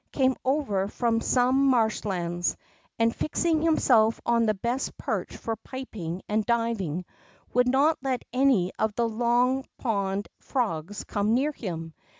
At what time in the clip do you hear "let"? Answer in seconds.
8.01-8.25